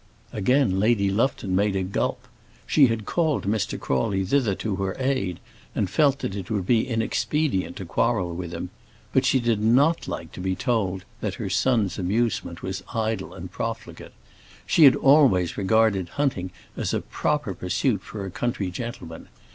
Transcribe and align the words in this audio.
Again 0.33 0.79
Lady 0.79 1.11
Lufton 1.11 1.55
made 1.55 1.75
a 1.75 1.83
gulp. 1.83 2.27
She 2.65 2.87
had 2.87 3.05
called 3.05 3.43
Mr. 3.45 3.79
Crawley 3.79 4.25
thither 4.25 4.55
to 4.55 4.77
her 4.77 4.95
aid, 4.97 5.39
and 5.75 5.91
felt 5.91 6.17
that 6.19 6.35
it 6.35 6.49
would 6.49 6.65
be 6.65 6.87
inexpedient 6.89 7.75
to 7.75 7.85
quarrel 7.85 8.33
with 8.35 8.51
him. 8.51 8.71
But 9.13 9.25
she 9.25 9.39
did 9.39 9.61
not 9.61 10.07
like 10.07 10.31
to 10.31 10.39
be 10.41 10.55
told 10.55 11.03
that 11.19 11.35
her 11.35 11.51
son's 11.51 11.99
amusement 11.99 12.63
was 12.63 12.81
idle 12.95 13.35
and 13.35 13.51
profligate. 13.51 14.13
She 14.65 14.85
had 14.85 14.95
always 14.95 15.55
regarded 15.55 16.09
hunting 16.17 16.49
as 16.75 16.95
a 16.95 17.01
proper 17.01 17.53
pursuit 17.53 18.01
for 18.01 18.25
a 18.25 18.31
country 18.31 18.71
gentleman. 18.71 19.27